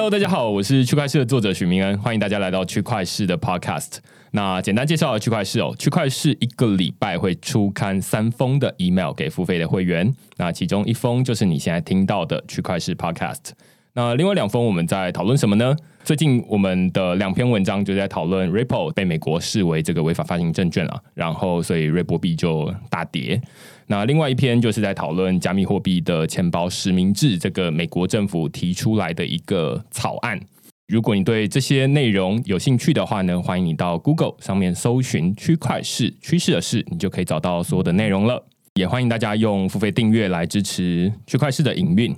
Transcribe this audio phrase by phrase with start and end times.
[0.00, 3.98] Hello，大家好，我是区块市的作者许明恩，欢迎大家来到区块市的 Podcast。
[4.30, 13.50] 那简单介绍区块市哦，区块市一个礼拜会出刊三封的 email 给付费的会员，那其中一封就是你现在听到的区块市 Podcast。
[13.94, 15.74] 那另外两封我们在讨论什么呢？
[16.04, 23.40] 最近我们的两篇文章就在讨论 Ripple 被美国视为这个违法发行证券了，然后所以瑞波币就大跌。
[23.86, 30.40] 那另外一篇就是在讨论加密货币的钱包实名制，这个美国政府提出来的一个草案。
[30.86, 38.46] 如果你对这些内容有兴趣的话呢，欢迎你到 Google 上面搜寻区块势趋势的事，你就可以找到所有的内容了。
[38.74, 42.16] 也欢迎大家用付费订阅来支持区块势的营运。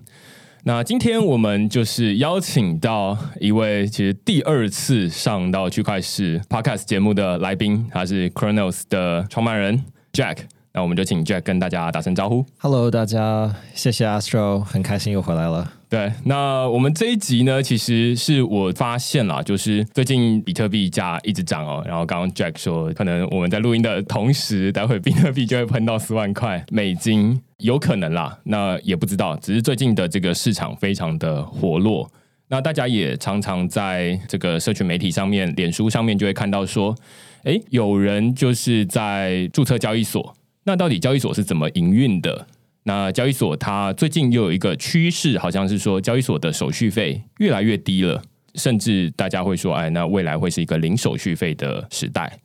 [0.64, 10.36] 那今天我们就是邀请到一位其实第二次上到区块势 Podcast 节目的来宾，他是 Chronos 的创办人 Jack。
[10.74, 12.46] 那我们就请 Jack 跟大家打声招呼。
[12.58, 15.70] Hello，大家，谢谢 Astro，很开心又回来了。
[15.90, 21.84] 对，那我们这一集呢，其实是我发现了，就是最近比特币价一直涨哦。
[21.86, 28.38] 然后刚刚 Jack 说，可能我们在录音的同时，待会比特币就会喷到四万块美金，有可能啦。
[28.44, 32.10] 那也不知道，只是最近的这个市场非常的活络。
[32.48, 36.96] 那大家也常常在这个社群媒体上面、脸书上面就会看到说，
[37.44, 40.34] 哎，有人就是在注册交易所。
[40.64, 42.46] 那到底交易所是怎么营运的？
[42.84, 48.22] 那交易所它最近又有一个趋势，好像是说交易所的手续费越来越低了，
[48.54, 52.38] 甚至大家会说，哎，那未来会是一个零手续费的时代。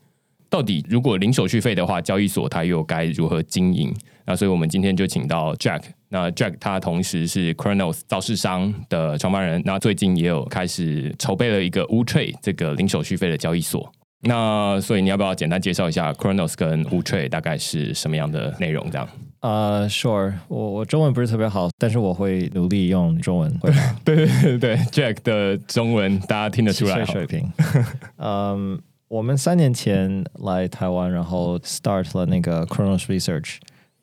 [0.50, 3.94] 到底如果零手续费的话，交易所它又该如何经营？
[4.26, 5.82] 那所以我们今天就请到 Jack。
[6.10, 13.92] 那 Jack 他同时是 Cronos 造市商的创办人，那最近也有开始筹备了一个 WooTrade 这个零手续费的交易所。
[14.22, 18.90] 那所以你要不要简单介绍一下 Chronos 跟 WooTrade 大概是什么样的内容？
[18.90, 19.08] 这样？
[19.40, 23.94] 啊、uh，Sure，我我中文不是特别好，但是我会努力用中文回答。
[24.04, 27.48] 对对对对，Jack 的中文大家听得出来水平。
[28.18, 33.58] 嗯，um, 我们三年前来台湾，然后 start 了那个 Chronos Research。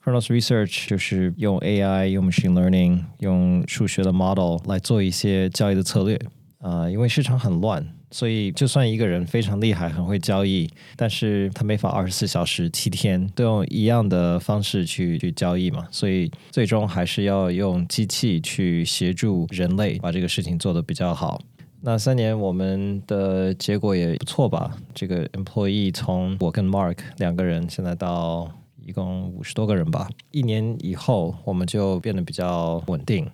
[0.04, 6.14] Chronos Research 就是用 AI、用 Machine Learning、用数学的 model 来做一些交易的策略。
[6.58, 7.84] 啊、uh，因为市场很乱。
[8.14, 15.88] 所以，就算一个人非常厉害，很会交易，但是他没法二十四小时、七天都用一样的方式去去交易嘛。
[15.91, 21.42] 所以，最终还是要用机器去协助人类把这个事情做得比较好。
[21.80, 24.70] 那三年我们的结果也不错吧？
[24.94, 28.48] 这个 employee 从我跟 Mark 两个人，现在到
[28.86, 30.08] 一共五十多个人吧。
[30.31, 33.28] 一年以后，我们就变得比较稳定，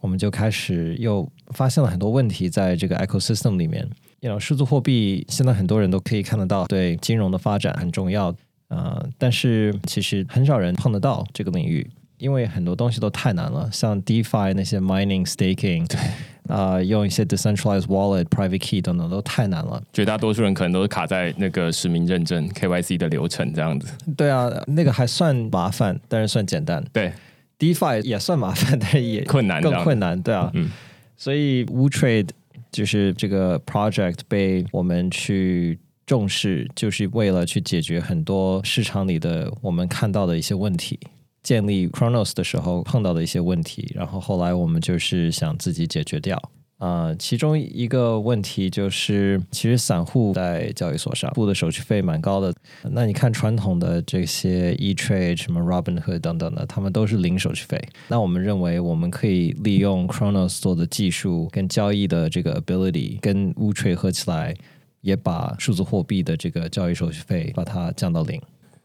[0.00, 3.88] 我们就开始又发现了很多问题在这个 ecosystem 里面。
[4.24, 8.34] You know, 数字货币现在很多人都可以看得到，对金融的发展很重要。
[8.68, 11.86] 呃，但是其实很少人碰得到这个领域，
[12.16, 16.00] 因为很多东西都太难了，像 DeFi 那些 mining staking，对，
[16.48, 19.82] 啊、呃，用一些 decentralized wallet、private key 等等都太难了。
[19.92, 23.92] 绝大多数人可能都是卡在那个实名认证 KYC 的流程这样子。
[24.16, 26.82] 对啊，那个还算麻烦，但是算简单。
[26.94, 27.12] 对
[27.58, 30.18] ，DeFi 也算麻烦，但是也困难，更困难。
[30.22, 30.70] 对啊，嗯，
[31.14, 32.30] 所以 WooTrade
[32.74, 40.98] 就是这个 project 被我们去重视，就是为了去解决很多市场里的我们看到的一些问题，
[41.44, 46.50] 建立 Chronos 的时候碰到的一些问题，然后后来我们就是想自己解决掉。
[46.78, 52.52] 啊、其中一个问题就是，其实散户在交易所上付的手续费蛮高的。
[52.90, 57.80] 那你看传统的这些 E-Trade 什么 Robinhood 等等的，他们都是零手续费。
[58.08, 64.54] 那我们认为，我们可以利用 Cronos 做的技术跟交易的这个 ability，跟 WooTrade 合起来，
[65.00, 68.38] 也把数字货币的这个交易手续费把它降到零。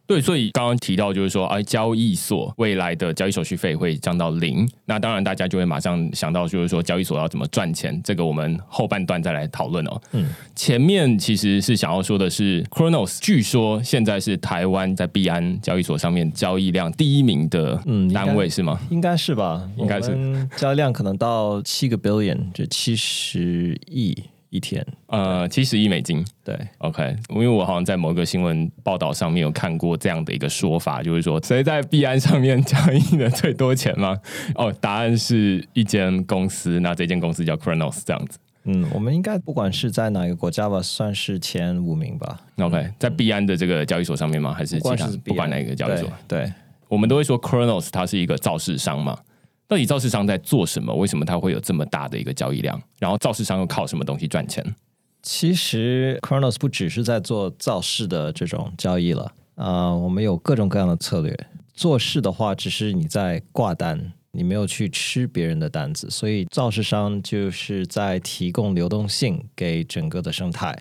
[0.10, 4.68] 对，所以刚刚提到就是说，哎，交易所未来的交易手续费会降到零。
[4.86, 8.02] 那当然，大家就会马上想到，就是说，交易所要怎么赚钱？
[8.04, 10.02] 这个我们后半段再来讨论哦。
[10.14, 17.80] 嗯，前面其实是想要说的是，Cronos 据说现在是台湾在币安交易所上面交易量第一名的
[18.12, 18.80] 单位，是吗？
[18.90, 19.70] 应该是吧？
[19.78, 20.18] 应该是
[20.58, 24.18] 交易量可能到七个 billion，就七十亿。
[24.50, 34.18] 一天，呃，七十亿美金，对，OK，因为我好像在某个新闻报道上面有看过这样的一个说法，就是说谁在币安上面交易的最多钱吗？
[34.56, 38.40] 哦，答案是一间公司，那这间公司叫 Cronos，这样子。
[38.64, 42.42] 嗯，我们应该不管是在哪个国家吧，算是前五名吧。
[42.58, 44.54] OK，在币安的这个交易所上面吗？
[44.54, 45.08] 还是其他？
[45.24, 46.54] 不管哪个交易所，对，对，
[46.88, 49.18] 我们都会说 Cronos 它是一个造市商嘛。
[49.70, 50.92] 到底造市商在做什么？
[50.96, 52.82] 为什么它会有这么大的一个交易量？
[52.98, 54.66] 然后造市商又靠什么东西赚钱？
[55.22, 61.38] 其实 Cronos 不只是在做造市的这种交易了啊，我们有各种各样的策略。
[61.76, 70.76] 做市的话，只是你在挂单，你没有去吃别人的单子，所以造市商就是在提供流动性给整个的生态。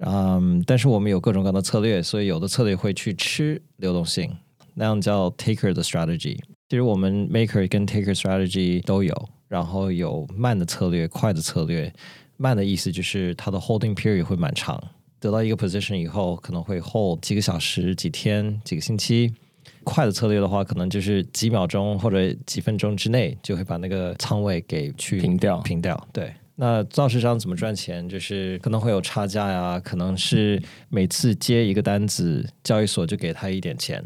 [0.00, 4.30] 嗯，但是我们有各种各样的策略，所以有的策略会去吃流动性，
[4.74, 6.38] 那样叫 taker 的 strategy。
[6.68, 11.92] 其实我们 maker 跟 taker strategy 都有，然后有慢的策略、快的策略。
[12.36, 14.82] 慢的意思就是它的 holding period 会蛮长，
[15.20, 19.32] 得到一个 position 以后可能会 hold 几个小时、几天、几个星期。
[19.84, 25.58] 快的策略的话，可能就是几秒钟或者几分钟之内就会把那个仓位给去平掉。
[25.58, 26.32] 平掉，对。
[26.56, 28.08] 那造市商怎么赚钱？
[28.08, 34.04] 就是可能会有差价呀，可能是每次接一个单子，交易所就给他一点钱。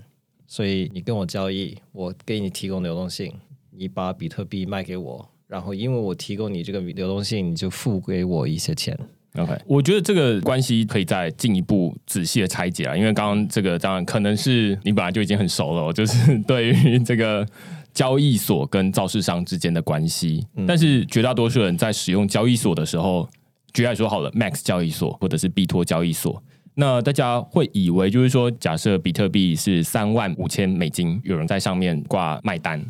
[0.51, 3.33] 所以你跟我交易，我给你提供流动性，
[3.71, 8.99] 你把比特币卖给我，然后因为我提供你这个流动性，你就付给我一些钱。
[9.37, 17.47] OK，我觉得这个关系可以再进一步仔细的拆解啊，因为刚刚这个当然可能是你本来就已经很熟了，就是对于这个。
[17.93, 23.29] 交易所跟造市商之间的关系，但是绝大多数人在使用交易所的时候，
[23.73, 26.41] 举例来说好了，Max 交易所或者是币托交易所，
[26.75, 32.83] 那大家会以为就是说，假设比特币是三万五千美金，有人在上面挂卖单，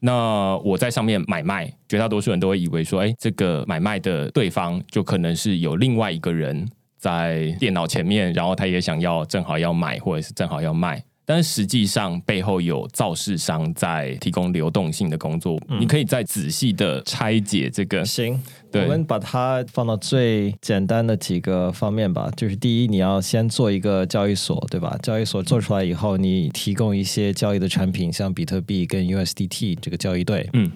[0.00, 6.68] 那我在上面买卖，绝大多数人都会以为说，哎，这个买卖的对方就可能是有另外一个人
[6.98, 11.02] 在电脑前面，然后他也想要正好要买，或者是正好要卖。
[11.32, 15.56] 但实际上，背后有造市商在提供流动性的工作。
[15.68, 18.04] 嗯、你可以再仔细的拆解这个。
[18.04, 18.42] 行，
[18.72, 22.28] 我们把它放到最简单的几个方面吧。
[22.36, 24.98] 就是第一，你要先做一个交易所，对吧？
[25.04, 30.50] 交易所做出来以后，你提供一些交易的产品，像比特币跟 USDT 这个交易对。
[30.54, 30.72] 嗯，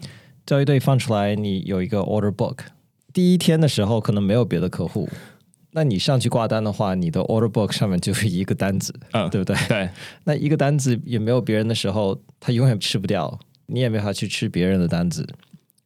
[0.47, 2.59] 交易对放出来，你有一个 order book。
[3.12, 5.09] 第一天的时候，可能没有别的客户。
[5.76, 9.56] 那你上去挂单的话，你的 order book 上面就是一个单子，嗯，对不对？
[9.67, 9.88] 对。
[10.23, 13.37] 那一个单子也没有别人的时候，他永远吃不掉，
[13.67, 15.26] 你也没法去吃别人的单子。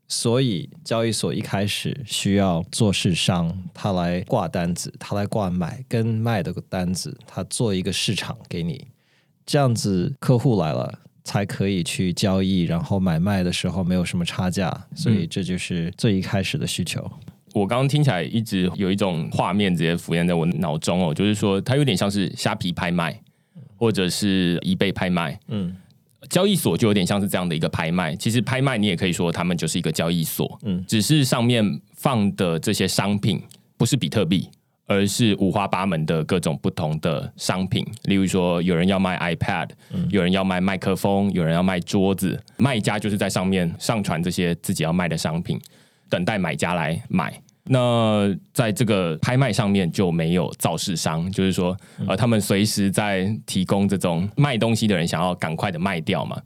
[0.06, 8.88] 所以交易所一开始需要做市商，他来挂单子，他来挂买跟卖的单子，他做一个市场给你，
[9.46, 14.86] 这样子客户来了才可以去交易，然后买卖的时候没有什么差价。
[14.94, 17.10] 所以这就是最一开始的需求。
[17.58, 23.20] 我刚刚听起来一直有一种画面直接浮现在我脑中哦，就是说它有点像是虾皮拍卖，
[23.76, 25.76] 或者是 eBay 拍卖，嗯，
[26.30, 28.14] 交易所就有点像是这样的一个拍卖。
[28.16, 33.42] 其实拍卖你也可以说他们就是一个交易所，嗯，只是上面放的这些商品
[33.76, 34.48] 不是比特币，
[34.86, 37.84] 而是五花八门的各种不同的商品。
[38.04, 39.70] 例如说，有人要卖 iPad，
[40.10, 45.60] 有人要卖麦克风，有人要卖桌子，卖家就是在上面上传这些自己要卖的商品。
[46.10, 47.38] 等待买家来买，
[47.68, 51.76] 那在这个拍卖上面就没有造势商，就是说，
[52.06, 56.40] 呃，他们随时在提供这种卖东西的人想要赶快的卖掉嘛，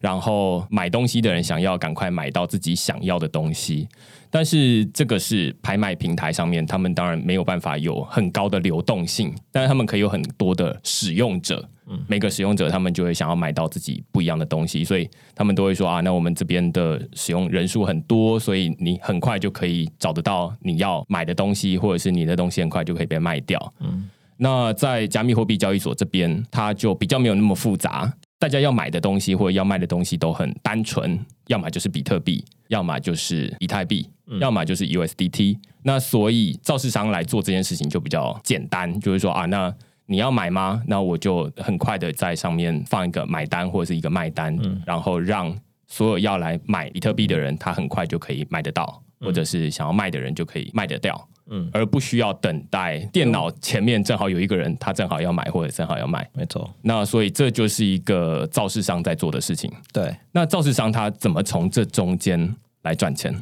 [0.00, 3.88] 然后买东西的人想要赶快买到自己想要的东西。
[4.30, 11.66] 但是这个是拍卖平台上面，他们当然没有办法有很高的流动性，但是他们可以有很多的使用者，
[12.06, 23.72] 每个使用者他们就会想要买到自己不一样的东西，所以他们都会说啊，那我们这边的使用人数很多，所以你很快就可以找得到你要买的东西，或者是你的东西很快就可以被卖掉。
[23.80, 28.12] 嗯，那在加密货币交易所这边，它就比较没有那么复杂。
[28.38, 31.18] 大家要买的东西或者要卖的东西都很单纯，
[31.48, 35.58] 要么就是比特币，要么就是以太币，嗯、要么就是 USDT。
[35.82, 39.74] 那所以造市商来做这件事情就比较简单，就是说啊，那
[40.06, 40.82] 你要买吗？
[40.86, 45.52] 那我就很快的在上面放一个买单或者是一个卖单，嗯、然后让
[45.86, 51.28] 所有要来买比特币的人，他很快就可以买得到，嗯、或者是想要卖的人就可以卖得掉。
[51.50, 56.70] 嗯，而不需要等待电脑前面正好有一个人，他正好要买或者正好要卖，没错。
[56.82, 59.72] 那所以这就是一个造市商在做的事情。
[59.92, 63.34] 对，那造市商他怎么从这中间来赚钱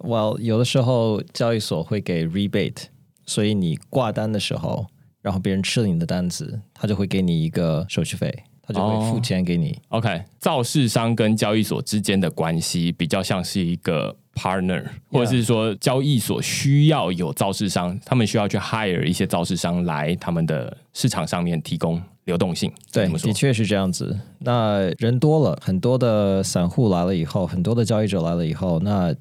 [0.00, 2.84] ？Well，有的时候交易所会给 rebate，
[3.26, 4.86] 所以你挂单的时候，
[5.22, 9.78] 然后别人吃了你的单子，他就会给你一个手续费，他就会付钱给你。
[9.88, 14.16] Oh, OK，造市商跟交易所之间的关系比较像是一个。
[14.34, 22.68] partner，或者是说交易所需要有造市商，他们需要去 hire 一些造市商来他们的市场上面提供流动性。
[22.90, 24.18] 对，的确是这样子。
[24.40, 29.14] 那人多了，很多的散户来了以后，很多的交易者来了以后，那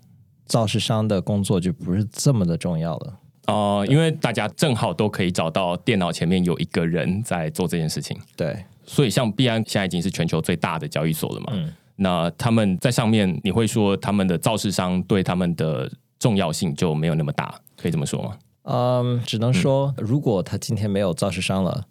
[0.47, 3.13] 造市商的工作就不是这么的重要了。
[3.45, 8.17] 哦、呃，因为大家正好都可以找到电脑前面有一个人在做这件事情。
[8.35, 11.53] 对，所以像币安现在已经是全球最大的交易所了嘛。
[11.53, 11.73] 嗯。
[11.95, 18.37] 那他们在上面，你会说他们的造市商对他们的重要性就没有那么大，可以这么说吗？
[18.63, 21.85] 嗯，只能说，如果他今天没有造市商了，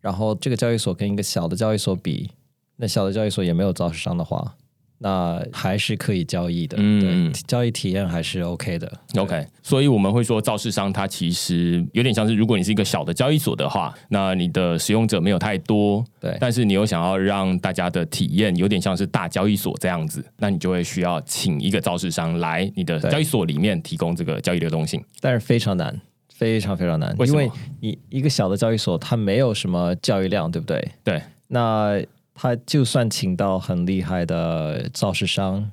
[0.00, 2.30] 然后这个交易所跟一个小的交易所比，
[2.76, 4.54] 那小的交易所也没有造市商的话，
[5.00, 8.92] 那还是可以交易的，嗯，对，交易体验还是 OK 的。
[9.16, 26.00] OK，所以我们会说，造市商它其实有点像是，如果你是一个小的交易所的话，那你的使用者没有太多，对，但是你又想要让大家的体验有点像是大交易所这样子，那你就会需要请一个造市商来你的交易所里面提供这个交易流动性，但是非常难，
[26.34, 27.26] 非常非常难，为？
[27.28, 27.50] 因为
[27.80, 30.88] 你一个小的交易所它没有什么交易量，对不对？
[31.04, 32.02] 对，那。
[32.40, 35.68] 他就算请到很厉害的造势商，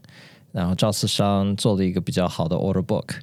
[0.51, 3.17] 然后造势商做了一个比较好的 order book，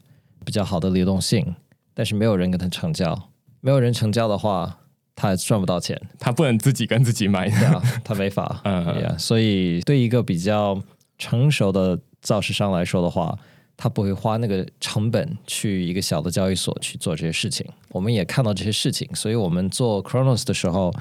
[0.45, 1.57] 比较好的流动性，
[1.93, 3.31] 但是没有人跟他成交，
[3.61, 4.79] 没有人成交的话，
[5.17, 6.01] 他赚不到钱。
[6.21, 8.61] 他不能自己跟自己买，对啊，他没法。
[8.63, 10.81] 嗯、yeah, 所以对一个比较
[11.19, 13.37] 成熟的造势商来说的话，
[13.77, 17.67] 他不会花那个成本去一个小的交易所去做这些事情。
[17.89, 20.95] 我们也看到这些事情，所以我们做 Chronos 的时候，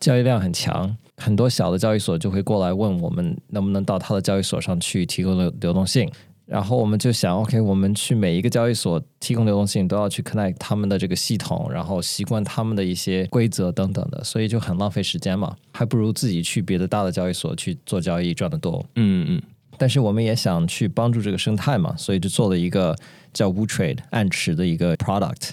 [0.00, 0.96] 交易量很强。
[1.16, 6.10] 很多小的交易所就会过来问我们能不能到他的交易所上去提供流流动性，
[6.44, 18.84] 然后我们就想，OK，我们去每一个交易所提供流动性都要去 connect 他们的这个系统，然后习惯他们的一些规则等等的，所以就很浪费时间嘛，还不如自己去别的大的交易所去做交易赚得多。
[18.96, 19.42] 嗯嗯。
[19.78, 22.96] 但是我们也想去帮助这个生态嘛，所以就做了一个
[23.32, 25.50] 叫 WooTrade 暗池的一个 product。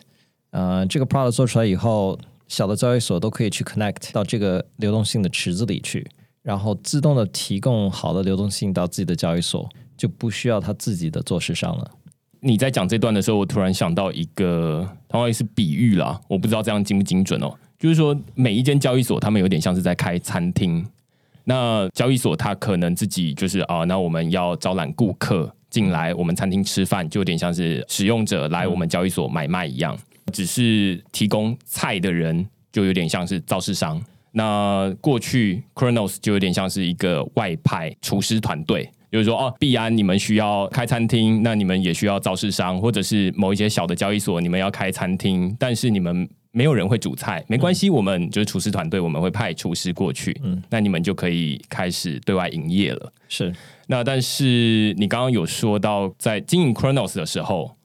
[0.49, 2.17] 呃，这个 product 做出来以后。
[2.51, 6.05] 小的交易所都可以去 connect 到这个流动性的池子里去，
[6.43, 11.91] 然后自动的提供好的流动性到自己的交易所，就不需要他自己的做市商了。
[12.41, 17.57] 你在讲这段的时候，我突然想到一个，同样是比喻啦，我不知道这样精不精准哦。
[17.79, 20.85] 就是说，每一间交易所，他们有点像是在开餐厅。
[21.45, 29.97] 那交易所它可能自己就是啊，那我们要招揽顾客进来我们餐厅吃饭，就有点像是使用者来我们交易所买卖一样。
[30.31, 53.13] 只是提供菜的人就有点像是造市商，那过去 Cronos 就有点像是一个外派厨师团队，就是说哦，必安你们需要开餐厅，那你们也需要造市商，或者是某一些小的交易所，你们要开餐厅，但是你们没有人会煮菜，没关系，嗯、我们就是厨师团队，我们会派厨师过去，嗯，那你们就可以开始对外营业了。
[53.27, 53.53] 是，
[53.87, 57.75] 那但是你刚刚有说到在经营 Cronos 的时候。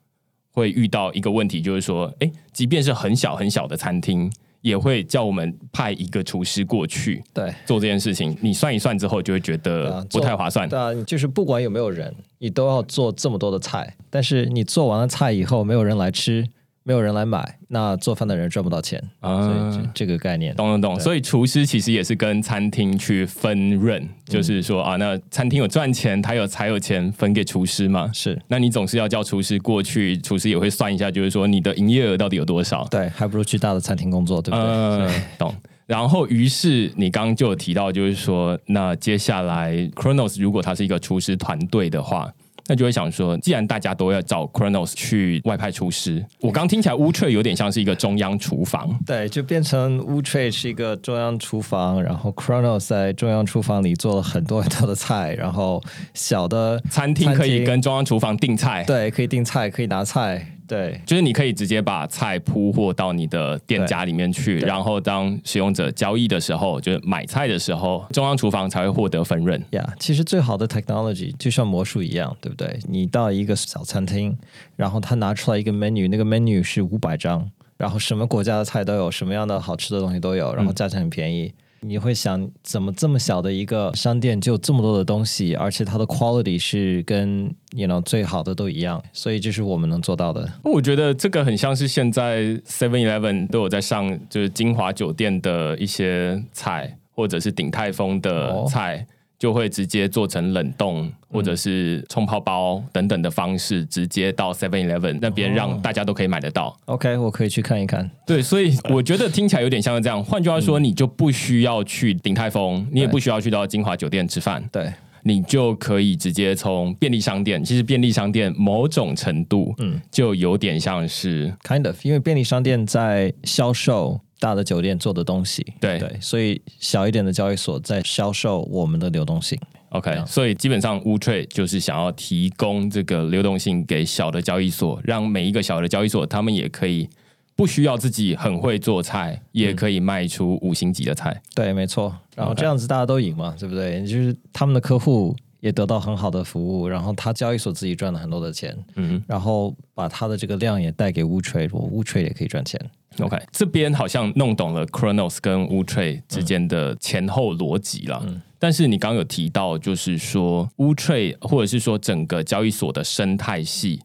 [0.57, 4.33] 会遇到一个问题，就是说，哎，即便是很小很小的餐厅，
[4.63, 8.35] 也会叫我们派一个厨师过去，对，做这件事情。
[8.41, 10.67] 你算一算之后，就会觉得不太划算。
[10.67, 16.49] 对啊，就是不管有没有人，你都要做这么多的菜，但是你做完了菜以后，没有人来吃。
[16.87, 21.01] 没有人来买，那做饭的人赚不到钱啊，所以这个概念，懂懂懂。
[21.01, 28.09] 所以厨师其实也是跟餐厅去分润，嗯、就是说啊，那餐厅有赚钱，他有才有钱分给厨师嘛。
[28.15, 32.87] 是，那你总是要叫厨师过去，厨师也会算一下，就是说你的营业额到底有多少？
[32.89, 34.67] 对，还不如去大的餐厅工作，对不对？
[34.67, 35.53] 嗯、懂。
[35.87, 42.33] 然后，于是你刚刚就有提到，就是说，那接下来 Cronos 如果他是一个厨师团队的话。
[42.69, 55.83] 那就会想说，既然大家都要找 Chronos 去外派厨师，我刚听起来 WooTrade 有点像是一个中央厨房，对，就变成 WooTrade 是一个中央厨房，然后 Chronos 在中央厨房里做了很多很多的菜，然后
[56.15, 60.56] 小的餐厅可以跟中央厨房订菜，对，可以订菜，可以拿菜。
[60.67, 69.63] 对，就是你可以直接把菜铺货到你的店家里面去，然后当使用者交易的时候，就是买菜的时候，中央厨房才会获得分润。
[69.71, 72.79] 呀，其实最好的 technology 就像魔术一样，对不对？
[72.89, 74.37] 你到一个小餐厅，
[74.77, 81.47] 然后他拿出来一个 menu，那个 menu 是五百张，然后什么国家的菜都有，什么样的好吃的东西都有，然后价钱很便宜。
[81.47, 90.49] 嗯你会想，怎么这么小的一个商店就这么多的东西，而且它的 quality 是跟 you know 最好的都一样，所以这是我们能做到的。
[90.65, 99.07] 我觉得这个很像是现在 Seven Eleven 都有在上，就是金华酒店的一些菜，或者是鼎泰丰的菜。
[99.09, 106.75] 哦就会直接做成冷冻或者是冲泡包等等的方式，直接到 Seven Eleven 那边，让大家都可以买得到。
[106.87, 108.11] OK，我可以去看一看。
[108.27, 110.25] 对，所以我觉得听起来有点像是这样。
[110.25, 114.91] 换句话说，你就不需要去鼎泰丰，你也不需要去到金华酒店吃饭，对，
[115.25, 117.63] 你就可以直接从便利商店。
[117.63, 124.21] 其实便利商店某种程度，嗯，就有点像是 kind of，因为便利商店在销售。
[124.39, 129.59] 大的酒店做的东西，对对，所以小一点的交易所在销售我们的流动性。
[129.91, 137.09] OK，所以基本上 WooTrade 就是想要提供这个流动性给小的交易所，让每一个小的交易所，他们也可以
[137.55, 141.41] 不需要自己很会做菜，也可以卖出五星级的菜。
[141.55, 142.15] 对，没错。
[142.35, 144.03] 然后这样子大家都赢嘛.对不对？
[144.03, 152.81] 就是他们的客户也得到很好的服务，然后他交易所自己赚了很多的钱，嗯，然后把他的这个量也带给 WooTrade，我 WooTrade 也可以赚钱。
[153.21, 158.23] OK，这边好像弄懂了 Cronos 跟 WooTrade 之间的前后逻辑了。
[158.27, 164.03] 嗯、但是你刚刚有提到，就是说乌 trade 或者是说整个交易所的生态系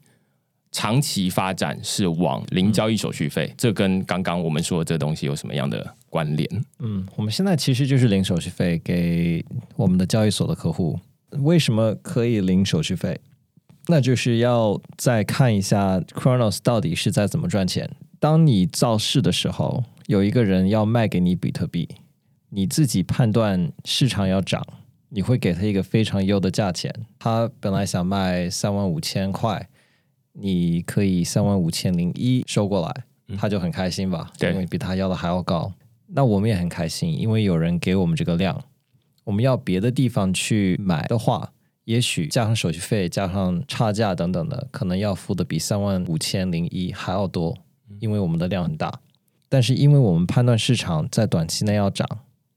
[0.70, 6.48] 长期发展是往零交易手续费，嗯、这跟刚刚我们说的这个东西有什么样的关联？
[6.78, 9.44] 嗯，我们现在其实就是零手续费给
[9.76, 10.98] 我们的交易所的客户。
[11.40, 13.20] 为什么可以零手续费？
[13.86, 17.90] 那就是要再看一下 Chronos 到底是在怎么赚钱。
[18.20, 21.88] 当你造势的时候，有一个人要卖给你比特币，
[22.50, 24.64] 你自己判断市场要涨，
[25.08, 26.94] 你会给他一个非常优的价钱。
[27.18, 29.68] 他本来想卖三万五千块，
[30.34, 33.04] 你可以三万五千零一收过来，
[33.36, 34.30] 他就很开心吧？
[34.38, 35.72] 对，因为比他要的还要高。
[36.06, 38.62] 那我们也很开心，因为有人给我们这个量。
[39.24, 41.52] 我们要别的地方去买的话，
[41.84, 47.56] 也许加上手续费、加上差价等等的，可能要付的比三万五千零一还要多，
[48.00, 49.00] 因为我们的量很大。
[49.48, 52.06] 但是因为我们判断市场在短期内要涨，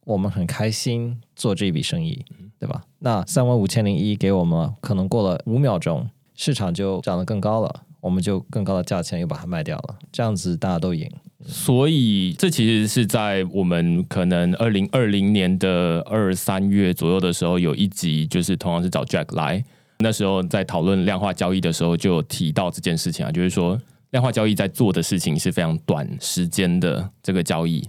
[0.06, 2.24] 我们很开心做这笔生意，
[2.58, 2.84] 对吧？
[3.00, 11.12] 那三万五千零一给我们，可能过了五秒钟，市场就涨得更高了，我们就更高的价钱又把它卖掉了，这样子大家都赢。
[11.44, 19.64] 所以，这其实是在我们可能二零二零年的二三月左右的时候，有一集就是同样是找 Jack 来，
[20.00, 23.80] 那时候在讨论量化交易的时候，就提到这件事情啊，就是说
[24.12, 27.88] 量化交易在做的事情是非常短时间的这个交易。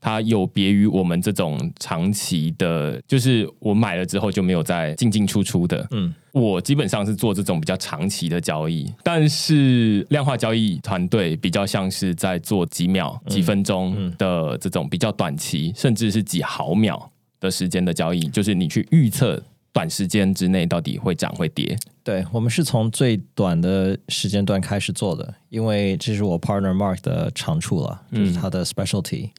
[0.00, 5.86] 它有别于我们这种长期的，就是我买了之后就没有再进进出出的。
[5.90, 21.76] 嗯，我基本上是做这种比较长期的交易，但是量化交易团队比较像是在做几秒、几分钟的这种比较短期，甚至是几毫秒的时间的交易，就是你去预测短时间之内到底会涨会跌。
[22.04, 29.30] 对，我们是从最短的时间段开始做的，因为这是我 partner Mark 的长处了，就是他的 specialty。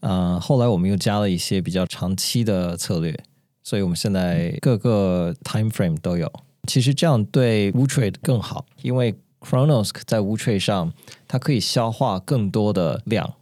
[0.00, 3.14] 呃，后来我们又加了一些比较长期的策略，
[3.62, 6.30] 所以我们现在各个 time frame 都有。
[6.66, 10.92] 其实这样对 WooTrade 更好，因为 Chronos 在 WooTrade 上，
[11.26, 13.34] 它可以消化更多的量，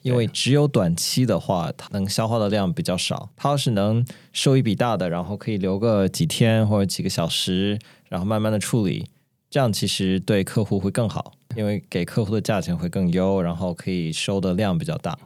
[0.00, 3.30] 因为只有短期的话，它能消化的量比较少。
[3.36, 9.06] 它要是能收一笔大的，然后可以留个几天或者几个小时，然后慢慢的处理，
[9.50, 15.16] 这样其实对客户会更好，因为给客户的价钱会更优，然后可以收的量比较大。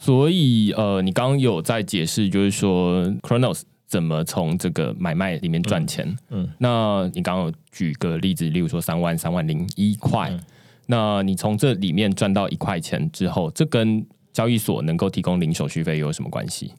[0.00, 6.06] 所以，呃，你刚刚有在解释，就是说 Cronos 怎么从这个买卖里面赚钱。
[6.30, 10.40] 嗯，嗯，那你刚刚有举个例子，例如说三万三万零一块，嗯，
[10.86, 16.74] 那你从这里面赚到一块钱之后，这跟交易所能够提供零手续费有什么关系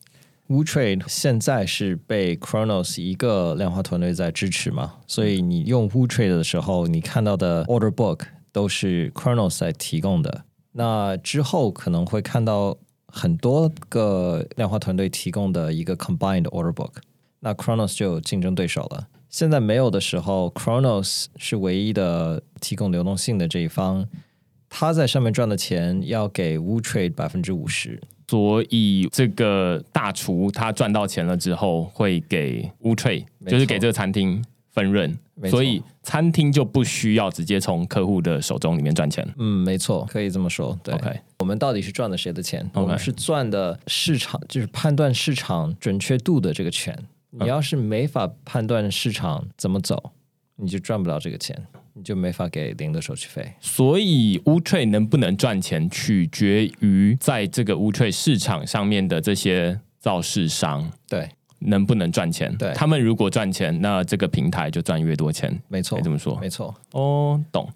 [0.48, 8.22] ？WooTrade 现在是被 Cronos 一个量化团队在支持嘛，所以你用 WooTrade 的时候，你看到的 Order Book
[8.54, 10.46] 都是 Cronos 在提供的。
[10.72, 12.78] 那之后可能会看到。
[13.12, 16.94] 很多个量化团队提供的一个 combined order book，
[17.40, 19.08] 那 Cronos 就有竞争对手了。
[19.30, 24.08] 现在没有的时候，Cronos 是唯一的提供流动性的这一方，
[24.70, 28.02] 他在上面赚的钱要给 WooTrade 百分之五十。
[28.28, 34.44] 所以这个大厨他赚到钱了之后，会给 WooTrade，就是给这个餐厅。
[34.72, 39.26] 分润，所以餐厅就不需要直接从客户的手中里面赚钱。
[39.38, 40.78] 嗯，没错，可以这么说。
[40.84, 41.20] 对，Okay.
[41.38, 46.98] 我们到底是赚的谁的钱.我们是赚的市场，就是判断市场准确度的这个钱。
[47.32, 50.12] 你要是没法判断市场怎么走，
[50.56, 51.56] 你就赚不了这个钱，
[51.94, 53.54] 你就没法给零的手续费。
[53.62, 60.92] 所以，WooTrade 能不能赚钱，取决于在这个 WooTrade 市场上面的这些造市商。
[61.08, 61.30] 对。
[61.60, 62.56] 能不能赚钱？
[62.58, 65.58] 对，他们如果赚钱，那这个平台就赚越多钱。
[65.68, 66.38] 没错，可以这么说。
[66.40, 66.74] 没错。
[66.92, 67.70] 哦，懂。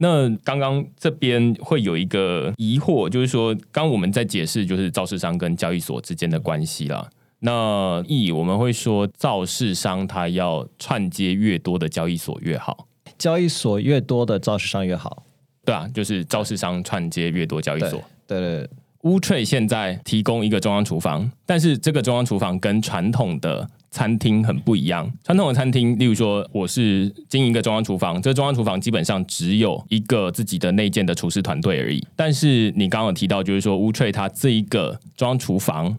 [0.00, 7.08] 那刚刚这边会有一个疑惑，就是说，刚我们在解释就是造市商跟交易所之间的关系啦。
[7.40, 12.86] 那意我们会说，造市商他要串接越多的交易所越好，
[13.18, 15.24] 交易所越多的造市商越好。
[15.64, 18.00] 对啊，就是造市商串接越多交易所。
[18.26, 18.70] 对，对对
[19.02, 25.08] 乌翠现在提供一个中央厨房，但是这个中央厨房跟传统的餐厅很不一样。
[25.22, 32.04] 传统的餐厅，例如说我是经营一个中央厨房，这个中央厨房基本上只有一个自己的内建的厨师团队而已。
[32.16, 35.96] 但是你刚刚有提到，就是说乌翠它这一个中央厨房，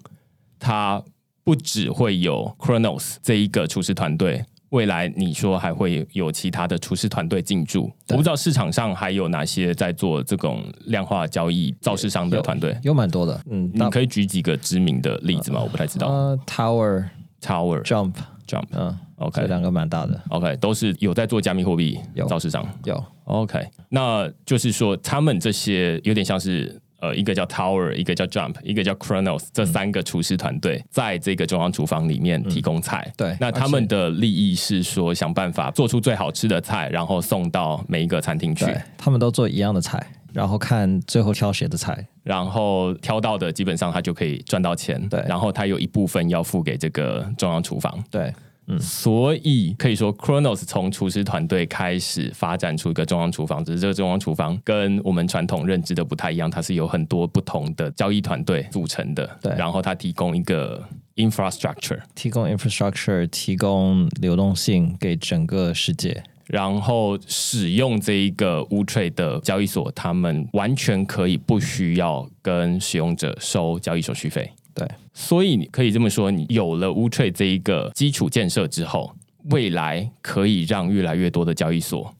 [0.59, 1.01] 它
[1.45, 4.43] 不只会有 Chronos 这一个厨师团队。
[4.69, 13.41] 未来你说还会有其他的厨师团队进驻，我不知道市场上还有哪些在做这种量化交易造市商的团队，有蛮多的。
[13.49, 15.59] 嗯，你可以举几个知名的例子吗？
[15.59, 16.07] 呃、我不太知道。
[16.07, 17.09] 呃，Tower、
[17.41, 18.13] Tower、Jump、
[18.47, 20.21] Jump，嗯，OK，这两个蛮大的。
[20.29, 22.63] OK，都是有在做加密货币造市商。
[22.83, 23.05] 有，有。
[23.25, 33.05] OK，那就是说他们这些有点像是呃，一个叫 Tower，一个叫 Jump，一个叫 Chronos，这三个厨师团队在这个中央厨房里面提供菜。
[33.09, 38.65] 嗯、对，那他们的利益是说想办法做出最好吃的菜，然后送到每一个餐厅去。
[38.97, 45.01] 他们都做一样的菜，然后看最后挑谁的菜，然后挑到的基本上他就可以赚到钱。
[45.09, 48.03] 对，然后他有一部分要付给这个中央厨房。
[48.11, 48.33] 对。
[48.69, 59.27] 嗯，所以可以说，Kronos 从厨师团队开始发展出一个中央厨房，只是这个中央厨房跟我们传统认知的不太一样，它是有很多不同的交易团队组成的。
[59.41, 66.23] 对，然后它提供一个 infrastructure，提供 infrastructure，提供流动性给整个世界。
[66.45, 74.51] 然后使用这一个 WooTrade 的交易所，他们完全可以不需要跟使用者收交易手续费。
[74.73, 79.13] 对，所以你可以这么说，你有了 WooTrade 这一个基础建设之后，
[79.49, 82.13] 未来可以让越来越多的交易所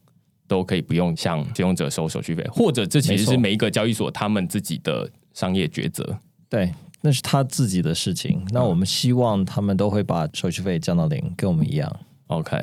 [0.46, 6.18] 都可以不用向使用者收手续费，或者这其实是每一个交易所他们自己的商业抉择。
[6.48, 8.44] 对，那是他自己的事情。
[8.50, 11.90] 那我们希望他们都会把手续费降到零，跟我们一样。
[12.26, 12.56] OK，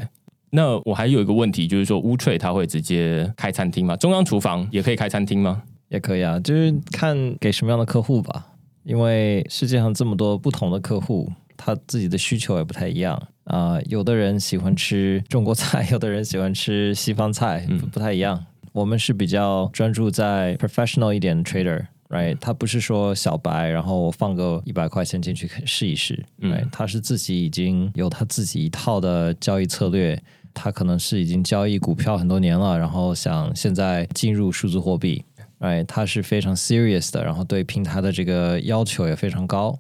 [0.50, 3.96] 那我还有一个问题，就是说 WooTrade 他会直接开餐厅吗？
[3.96, 5.64] 中央厨房也可以开餐厅吗？
[5.88, 8.48] 也可以啊，就是看给什么样的客户吧。
[8.88, 13.84] 因为世界上这么多不同的客户，他自己的需求也不太一样啊、呃。
[13.84, 18.46] 有的人喜欢吃中国菜，有的人喜欢吃西方菜，不，不太一样。
[18.72, 22.38] 我们是比较专注在 professional 一点的 trader，right？
[22.40, 26.70] 他不是说小白，然后放个一百块钱进去试一试，right？
[26.72, 30.18] 他是自己已经有他自己一套的交易策略，
[30.54, 35.26] 他可能是已经交易股票很多年了，然后想现在进入数字货币。
[35.60, 39.80] 哎，他是非常 serious 的，然后对平台的这个要求也非常高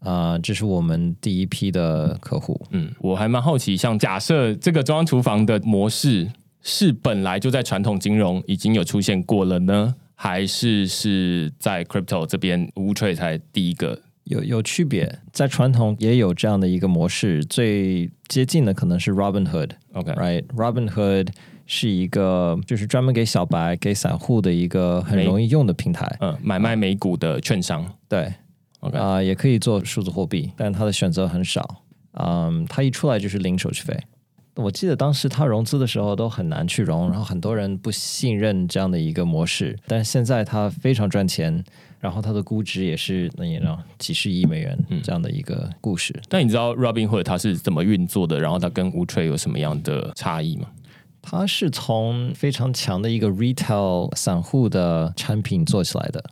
[0.00, 0.38] 啊、呃。
[0.40, 2.60] 这是我们第一批的客户。
[2.70, 14.00] 嗯，我还蛮好奇，像假设这个中央厨房的模式是本来就在传统金融已经有出现过了呢，还是是在 crypto 这边 WooTrade 才第一个？
[14.24, 19.72] 有有区别，在传统也有这样的一个模式，最接近的可能是 Robinhood。
[19.92, 21.28] OK，right，Robinhood。
[21.66, 28.32] 是一个就是专门给小白、给散户的一个很容易用的平台，嗯，买卖美股的券商，对
[28.80, 33.98] ，OK 啊、呃，也可以做数字货币，但它的选择很少，嗯，它一出来就是零手续费。
[34.56, 41.64] 我记得当时它融资的时候都很难去融，然后很多人不信任这样的一个模式，但是现在它非常赚钱，
[41.98, 46.12] 然后它的估值也是能也让几十亿美元这样的一个故事。
[46.18, 48.38] 嗯、但你知道 Robinhood 它是怎么运作的？
[48.38, 50.68] 然后它跟 WooTrade 有什么样的差异吗？
[51.26, 56.22] 它是从非常强的一个 retail 散户的产品做起来的，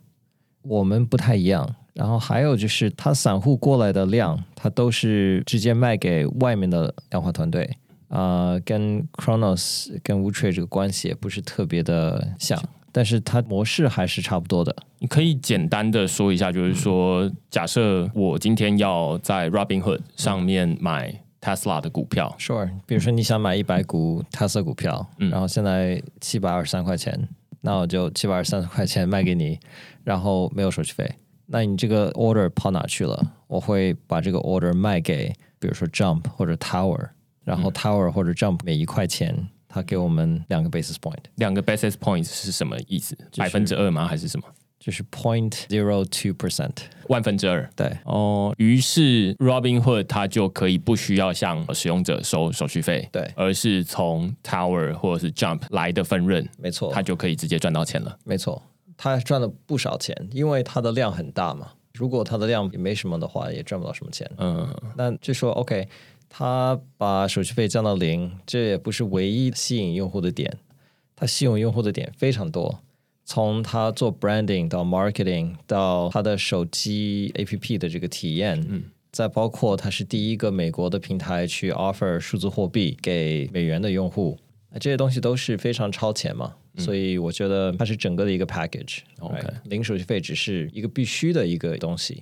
[0.61, 1.75] 我们不太一样。
[1.95, 7.69] 然后还有就是，它散户过来的量，它都是直接卖给外面的量化团队
[8.09, 14.77] 啊、跟 Chronos 跟 WooTrade 这个关系也不是特别的像，但是它模式还是差不多的。
[14.99, 21.23] 你可以简单的说一下，就是说，假设我今天要在 Robinhood 上面买。
[21.43, 27.29] Tesla 的股票，Sure，比如说你想买一百股 Tesla 股票，嗯，然后现在七百二十三块钱，
[27.61, 29.59] 那我就七百二十三块钱卖给你，
[30.05, 31.13] 然后没有手续费。
[31.47, 33.21] 那你这个 order 跑哪去了？
[33.49, 37.09] 我会把这个 order 卖给，比如说 Jump 或者 Tower，
[37.43, 41.25] 然后 Tower 或者 Jump 每一块钱，他给我们两个 basis point。
[41.35, 43.19] 两个 basis points 是什么意思？
[43.37, 44.07] 百分之二吗？
[44.07, 44.47] 还是什么？
[44.83, 46.73] 就是 point zero two percent
[47.09, 48.53] 万分之二，对哦。
[48.59, 58.19] 于是 Robinhood 它就可以不需要向使用者收手续费，对，而是从 Tower 或者是 Jump 来的分润，没错，它就可以直接赚到钱了。
[58.25, 58.61] 没错，
[58.97, 61.71] 它赚了不少钱，因为它的量很大嘛。
[61.95, 64.29] 如果它的量也没什么的话，也赚不到什么钱。
[64.39, 65.87] 嗯，那就说 OK，
[66.29, 70.59] 它把手续费降到零，这也不是唯一吸引用户的点，
[71.15, 72.81] 它吸引用户的点非常多。
[73.33, 84.39] 从他做 branding 到 marketing，到他的手机 APP 的这个体验，嗯，再包括他是第一个美国的平台去 offer 数字货币给美元的用户，
[84.79, 88.99] 这些东西都是非常超前嘛，嗯，所以我觉得它是整个的一个 package。
[89.21, 92.21] OK，零手续费只是一个必须的一个东西。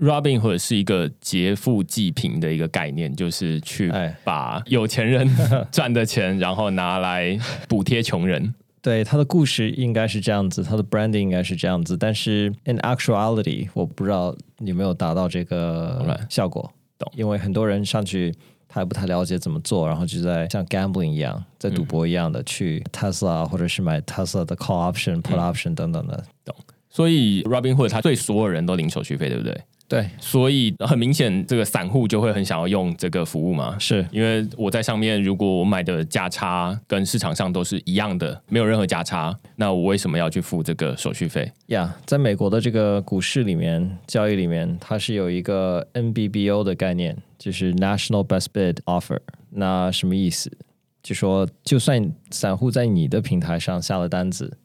[0.00, 3.88] Robinhood 是一个劫富济贫的一个概念，就是去
[4.24, 5.30] 把有钱人
[5.70, 8.52] 赚的钱，然后拿来补贴穷人。
[8.82, 16.70] 对，他的故事应该是这样子，他的 branding 应该是这样子，但是 in actuality，我不知道有没有达到这个效果。
[16.98, 18.34] 懂，因为很多人上去
[18.68, 26.24] 他也不太了解怎么做，然后就在像 gambling 一样，在赌博一样的去 Tesla 或者是买 Tesla 的 call option、put option 等等的。
[26.44, 26.54] 懂。
[26.88, 29.60] 所以 Robinhood 他对所有人都零手续费，对不对？
[29.90, 33.76] 对，所以很明显，这个散户就会很想要用这个服务嘛。
[33.76, 41.50] 是因为我在上面，如果我买的价差跟市场上都是一样的，没有任何价差，那我为什么要去付这个手续费？
[41.66, 49.18] 呀，yeah, 在美国的这个股市里面交易里面，它是有一个 NBBO 的概念，就是 National Best Bid Offer。
[49.50, 50.56] 那什么意思？
[51.02, 54.56] 就说就算散户在你的平台上下了单子，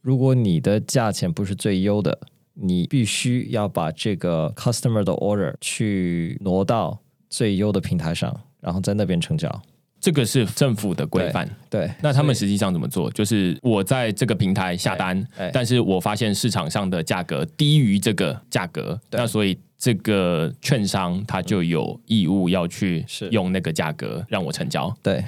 [0.00, 2.20] 如果你的价钱不是最优的。
[2.60, 6.98] 你必须要把这个 customer 的 order 去挪到
[7.30, 9.62] 最优的平台上，然后在那边成交。
[10.00, 11.44] 这个是政府的规范。
[11.68, 13.10] 对，对，那他们实际上怎么做？
[13.10, 24.96] 就是我在这个平台下单，但是我发现市场上的价格低于这个价格，那所以这个券商他就有义务要去用那个价格让我成交。
[25.02, 25.24] 对，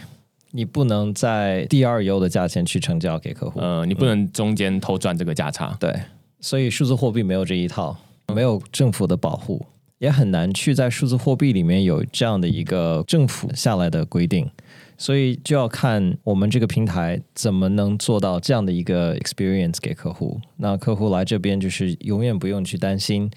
[0.53, 3.59] 你不能在第二优的价钱去成交给客户。
[3.59, 5.71] 呃，你不能中间偷赚这个价差。
[5.73, 6.01] 嗯、对。
[6.41, 7.97] 所以数字货币没有这一套，
[8.35, 9.65] 没有政府的保护，
[9.99, 14.51] 也很难去在数字货币里面有这样的一个政府下来的规定，
[14.97, 20.41] 所以就要看我们这个平台怎么能做到这样的一个 experience 给客户。
[20.57, 23.31] 那客户来这边就是永远不用去担心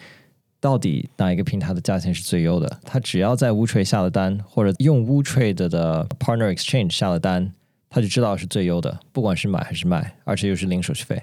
[0.61, 7.51] 到底哪一个平台的价钱是最优的，他只要在 WooTrade 下了单，或者用 WooTrade 的 Partner Exchange 下了单，
[7.89, 11.21] 他就知道是最优的，不管是买还是卖，而且又是零手续费。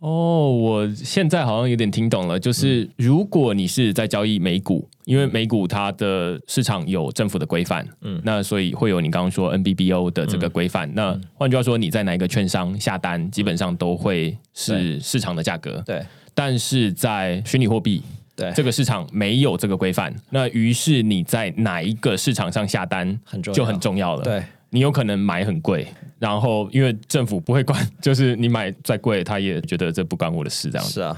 [0.00, 10.88] 哦，我现在好像有点听懂了，就是如果你是在交易美股，因为美股它的市场有政府的规范，嗯，那所以会有你刚刚说 NBBO 的这个规范。
[10.90, 15.82] 嗯、那换句话说，你在哪一个券商下单，基本上都会是市场的价格。
[15.84, 16.00] 对，
[16.32, 18.00] 但是在虚拟货币，
[18.36, 23.18] 对这个市场没有这个规范，那于是你在哪一个市场上下单，
[23.52, 24.22] 就很重要了。
[24.22, 24.42] 对。
[24.70, 25.86] 你有可能买很贵，
[26.18, 30.94] 然后因为政府不会管， 就是你买再贵，他也觉得这不关我的事，这样子。
[30.94, 31.16] 是啊，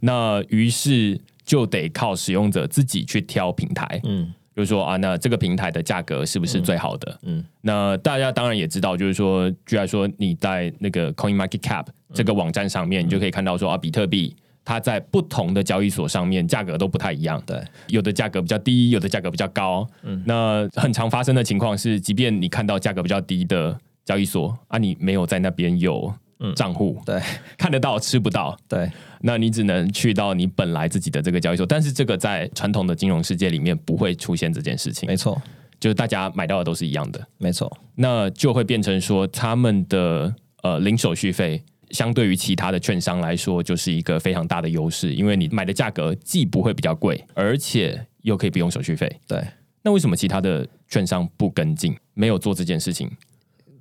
[0.00, 7.18] 那于是就得靠使用者自己去挑平台，嗯，就是说啊，那这个平台的价格是不是最好的？
[7.22, 14.36] 嗯，嗯那大家当然也知道，就是说，居然说你在那个 Coin Market Cap 这个网站上面，嗯、你就可以看到说啊，比特币。
[14.64, 19.86] 它在不同的交易所上面价格都不太一样，对，有的价格比较低，有的价格比较高。
[20.02, 26.12] 嗯，那很常发生的情况是，即便你看到价格比较低的交易所啊，你没有在那边有
[26.54, 27.22] 账户，嗯，对，
[27.56, 28.90] 看得到吃不到，对，
[29.22, 35.40] 那你只能去到你本来自己的这个交易所，但是这个在传统的金融世界里面不会出现这件事情，没错，
[35.80, 41.62] 就是大家买到的都是一样的，没错，那就会变成说他们的呃零手续费。
[41.90, 49.10] 相对于其他的券商来说，就是一个非常大的优势，因为你买的价格既不会比较贵，而且又可以不用手续费。
[49.26, 49.44] 对，
[49.82, 53.10] 那为什么其他的券商不跟进，没有做这件事情？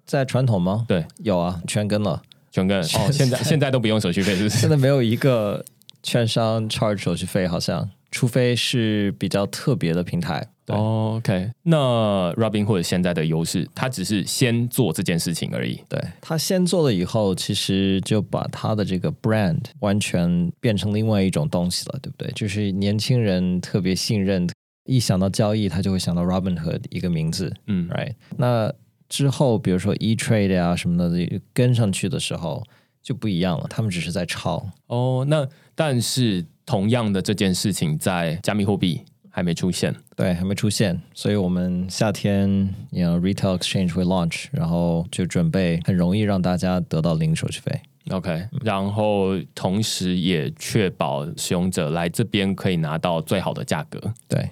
[0.06, 0.86] 在传统吗？
[0.88, 2.80] 对，有啊，全跟了，全跟。
[2.80, 4.58] 哦，现在现在都不用手续费，是不是？
[4.60, 5.64] 现在没有一个
[6.02, 10.48] 券商 charge 手续费，好像，除非是比较特别的平台。
[10.68, 15.80] 哦、OK，那 Robinhood 现在的优势，他只是先做这件事情而已。
[15.90, 22.32] 对，他先做了以后，其实就把他的这个 brand 完全变成另外一种东西了，对不对？
[22.36, 24.48] 就是年轻人特别信任，
[24.86, 27.52] 一想到交易，他就会想到 Robinhood 一个名字。
[27.66, 28.14] 嗯，Right。
[28.38, 28.72] 那
[29.08, 32.64] 之后，比如说 E-Trade 啊什么的跟上去的时候，
[33.02, 33.66] 就不一样了。
[33.72, 34.70] 他们只是在抄。
[34.86, 39.02] 哦，那但是同样的这件事情在加密货币。
[39.32, 42.50] 还没出现，对，还没出现，所以我们夏天
[42.92, 47.80] ，you know, retail exchange 会 launch，然后就准备很容易让大家得到零手续费
[48.10, 54.50] ，OK，然后同时也确保使用者来这边可以拿到最好的价格，对，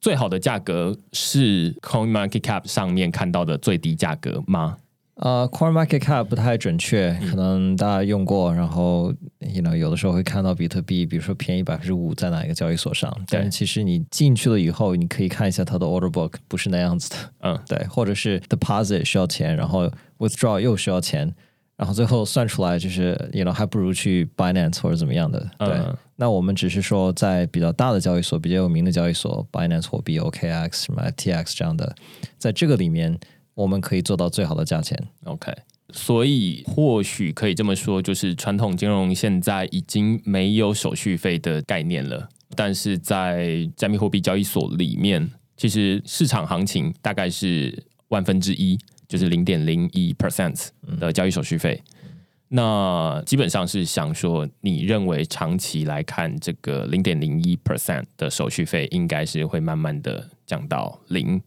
[0.00, 4.78] 最好的价格是 CoinMarketCap 上面看到的最低价格吗？
[5.16, 21.32] 呃、uh,，CoinMarketCap 不太准确，可能大家用过，然后，you know, 有的时候会看到比特币，比如说便宜百分之五在哪一个交易所上，但是其实你进去了以后，你可以看一下它的 order book，不是那样子的，嗯， 对，或者是 deposit 需要钱，然后 withdraw 又需要钱，
[21.76, 31.94] 然后最后算出来就是，you know, 还不如去 Binance 或者怎么样的，对，嗯、那我们只是说在比较大的交易所，比较有名的交易所，Binance 货币 OKX 什么 FTX 这样的，
[32.38, 33.20] 在这个里面。
[33.54, 35.52] 我们可以做到最好的价钱，OK。
[35.92, 42.28] 所以或许可以这么说，就是传统金融现在已经没有手续费的概念了。
[42.56, 51.82] 但是在加密货币交易所里面，其实市场行情大概是万分之一，就是零点零一 percent 的交易手续费。
[51.84, 61.42] 嗯、那基本上是想说，你认为长期来看，这个零点零一 percent 的手续费应该是会慢慢的降到零。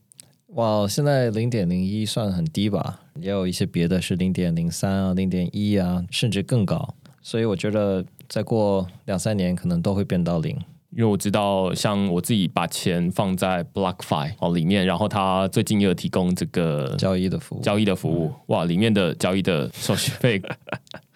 [0.56, 3.02] 哇现在零点零一算很低吧？
[3.20, 6.96] 也有一些别的是零点零三啊、零点一啊，甚至更高。
[7.22, 10.58] 所以我觉得再过两三年可能都会变到零。
[10.92, 20.42] 因为我知道，像我自己把钱放在 BlockFi 哦里面，然后它最近也有提供这个交易的服务，交易的服务，哇，里面的交易的手续费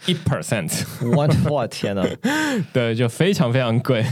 [0.05, 0.83] 一 percent，
[1.15, 2.03] 我我天呐，
[2.73, 4.03] 对，就非常非常贵，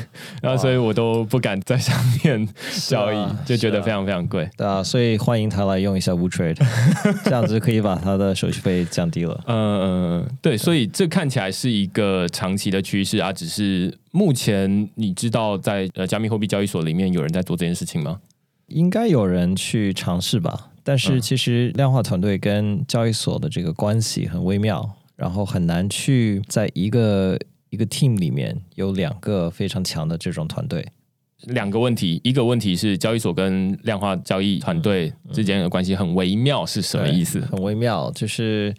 [0.41, 2.47] 然后所以我都不敢在上面
[2.87, 4.49] 交易，啊、就觉得非常非常贵。
[4.57, 6.57] 对啊，所以欢迎他来用一下 WooTrade，
[7.25, 9.41] 这样子可以把他的手续费降低了。
[9.47, 9.81] 嗯
[10.21, 13.97] 嗯，对，所以这看起来是一个长期的趋势啊，只是。
[14.11, 18.19] 目前你知道在呃加密货币交易所里面有人在做这件事情吗？
[18.65, 27.37] 应该有人去尝试吧，但是其实量化团队跟交易所的这个关系很微妙，然后很难去在一个
[27.69, 30.87] 一个 team 里面有两个非常强的这种团队。
[31.47, 37.41] 两个问题，一个问题是交易所跟量化交易团队之间的关系很微妙，是什么意思？
[37.41, 38.73] 很微妙，就是。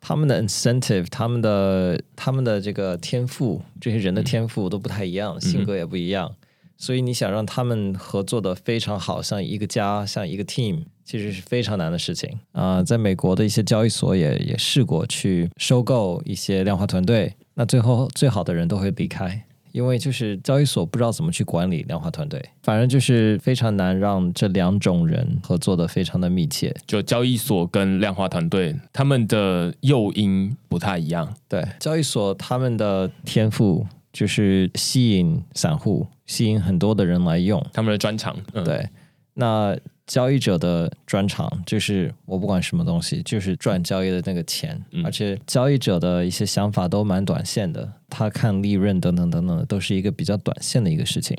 [0.00, 6.36] 他们的 incentive，他们的他们的这个天赋，这些人的天赋都不太一样，嗯、性格也不一样，
[6.76, 12.84] 所以你想让他们合作的非常好，像一个家，像一个 team，其实是非常难的事情啊、呃。
[12.84, 19.42] 在美国的一些交易所也也试过去收购一些量化团队，那最后最好的人都会离开。
[19.72, 26.74] 因为就是交易所不知道怎么去管理量化团队，反正就是非常难让这两种人合作的非常的密切。
[26.86, 31.32] 就交易所跟量化团队，他们的诱因不太一样。
[31.48, 38.36] 对，交易所他们的天赋就是吸引散户，吸引很多的人来用，他们的专长。
[38.52, 38.88] 嗯、对，
[39.34, 39.74] 那。
[40.08, 51.36] 交易者的专长就是我不管什么东西，就是赚交易的那个钱，嗯、而且交易者的一些想法都蛮短线的，他看利润等等等等，都是一个比较短线的一个事情。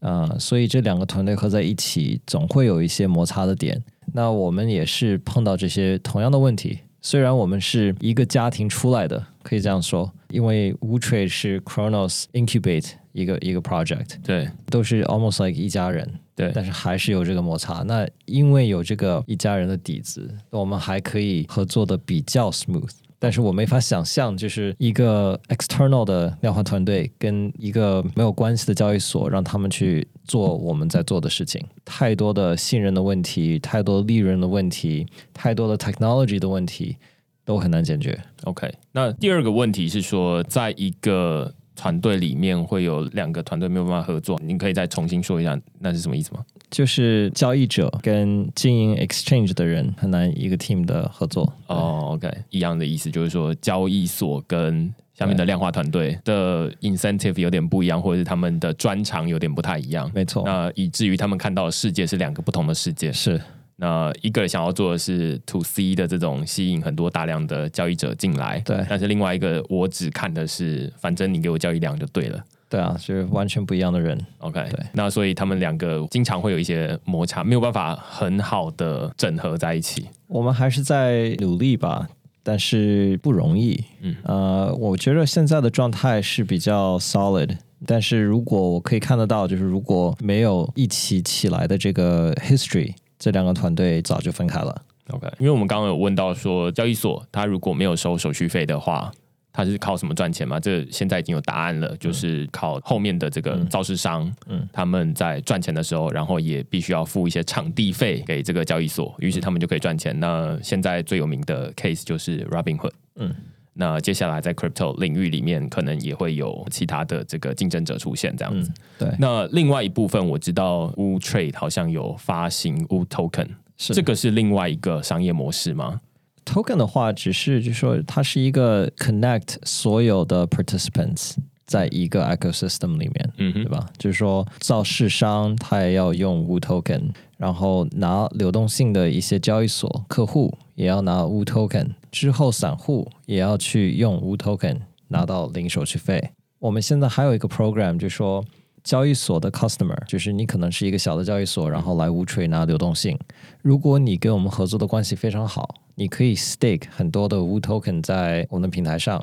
[0.00, 3.82] 啊、呃，所以这两个团队合在一起，总会有一些摩擦的点。
[4.12, 16.08] 那我们也是碰到这些同样的问题，虽然我们是一个家庭出来的，可以这样说，因为 WooTrade 是 Chronos Incubate 一个一个 project，对，都是 almost like 一家人。
[16.36, 17.82] 对，但是还是有这个摩擦。
[17.82, 22.92] 那因为有这个一家人的底子，我们还可以合作的比较 smooth。
[23.18, 31.60] 但是我没法想象，就是一个 external 的量化团队跟一个没有关系的交易所，让他们去做我们在做的事情。
[31.84, 35.04] 太多的信任的问题，太多利润的问题，
[35.34, 36.96] 太多的 technology 的问题，
[37.44, 38.16] 都很难解决。
[38.44, 46.44] OK，那第二个问题是说，在一个团队里面会有两个团队没有办法合作，你可以再重新说一下，那是什么意思吗？
[46.68, 51.50] 就是交易者跟经营 exchange 的人很难一个 team 的合作。
[51.68, 60.10] 哦，OK，一样的意思，就是说交易所跟下面的量化团队的 incentive 有点不一样，或者是他们的专长有点不太一样。
[60.12, 63.12] 没错，那以至于他们看到的世界是两个不同的世界。
[63.12, 63.40] 是。
[63.80, 68.84] 那一个想要做的是 to C 的这种吸引很多大量的交易者进来，对。
[68.88, 72.44] 但是另外一个我只看的是，反正你给我交易量就对了。
[72.68, 74.18] 对啊，是完全不一样的人。
[74.38, 74.84] OK，对。
[74.92, 80.08] 那所以他们两个经常会有一些摩擦，没有办法很好的整合在一起。
[80.26, 82.08] 我们还是在努力吧，
[82.42, 83.84] 但是不容易。
[84.00, 92.94] 嗯，呃，我觉得现在的状态是比较 solid，但是如果我可以看得到，就是如果没有一起起来的这个 history。
[93.18, 94.82] 这两个团队早就分开了。
[95.10, 99.10] OK，因为我们刚刚有问到说，交易所它如果没有收手续费的话，
[99.52, 100.60] 它是靠什么赚钱嘛？
[100.60, 110.18] 这现在已经有答案了，就是靠后面的这个造市商，嗯，他们在赚钱的时候，然后也必须要付一些场地费给这个交易所，于是他们就可以赚钱。
[110.20, 113.34] 那现在最有名的 case 就是 Robinhood，嗯，
[113.80, 118.72] 那接下来在 crypto 领域里面，可能也会有其他的这个竞争者出现，这样子。
[118.98, 119.08] 对。
[119.20, 123.46] 那另外一部分，我知道 WooTrade 好像有发行 Woo Token。
[123.76, 126.00] 是这个是另外一个商业模式吗
[126.44, 133.86] ？Token 的话，只是就是说它是一个 connect 所有的 participants 在一个 ecosystem 里面，嗯哼，对吧？
[133.96, 146.32] 就是说造市商他也要用 Woo Token，然后拿流动性的一些交易所客户也要拿 Woo Token，之后散户也要去用 Woo Token 拿到零手续费。
[146.58, 148.44] 我们现在还有一个 program，就是说。
[148.84, 153.18] 交易所的 customer 就是你可能是一个小的交易所，然后来无 trade 拿流动性。
[153.60, 159.22] 如果你跟我们合作的关系非常好，你可以 stake 很多的 Woo Token 在我们的平台上，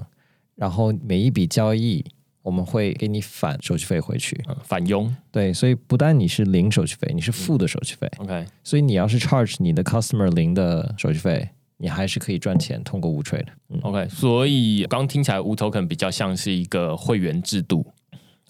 [0.56, 2.06] 然后每一笔交易
[2.46, 5.12] 我们会给你返手续费回去，嗯、返佣。
[5.32, 8.08] 对，所以不但你是零手续费，你是负的手续费。
[8.20, 13.48] OK，、嗯、所以你要是 charge 你的 customer 零的手续费，你还是可以赚钱通过 WooTrade。
[13.70, 17.84] 嗯、OK，所以刚听起来 Woo Token 比较像是一个会员制度。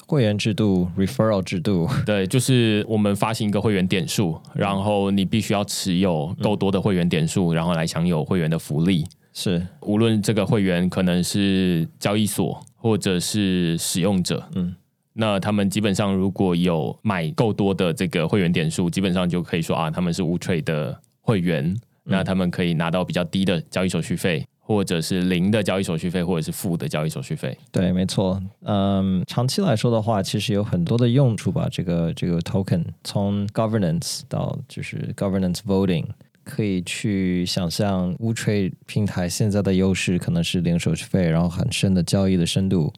[0.07, 9.03] 会员制度、referral 制度，对，就是我们发行一个会员点数，然后你必须要持有够多的会员点数，然后来享有会员的福利。
[9.33, 14.75] 是，无论这个会员可能是交易所或者是使用者，嗯，
[15.13, 24.45] 那他们基本上如果有买够多的这个会员点数，基本上就可以说啊，他们是 WooTrade 的会员，嗯、那他们可以拿到比较低的交易手续费。
[24.67, 27.55] 或者是零的交易手续费，或者是负的交易手续费。
[27.71, 28.41] 对，没错。
[28.63, 31.67] 嗯，长期来说的话，其实有很多的用处吧。
[31.71, 36.05] 这个这个 token 从 governance 到就是 governance voting，
[36.45, 42.93] 可以去想象 WooTrade 平台现在的优势可能是零手续费，然后很深的交易的深度。